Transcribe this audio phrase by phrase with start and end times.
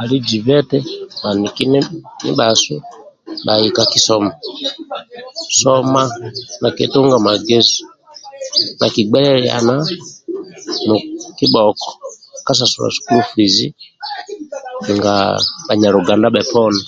[0.00, 0.78] Ali zibe eti
[1.22, 2.74] bhaniki ndibhasu
[3.44, 4.30] bhai ka kisomo
[5.58, 6.02] soma
[6.62, 7.80] bhakitunga magezi
[8.78, 9.74] bhakigbeliiana
[10.86, 10.94] ka
[11.36, 11.88] kibhoko
[12.46, 13.66] ka sasulu sukulu fizi
[14.94, 15.14] nga
[15.66, 16.82] bhanyaluganda bhoponi